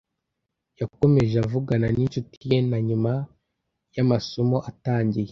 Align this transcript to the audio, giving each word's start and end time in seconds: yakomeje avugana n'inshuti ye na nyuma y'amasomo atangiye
yakomeje 0.79 1.35
avugana 1.45 1.87
n'inshuti 1.95 2.37
ye 2.51 2.59
na 2.69 2.79
nyuma 2.87 3.11
y'amasomo 3.95 4.57
atangiye 4.69 5.29